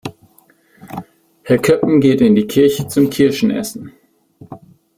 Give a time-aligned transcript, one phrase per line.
[1.43, 3.93] Herr Köppen geht in die Kirche zum Kirschen essen.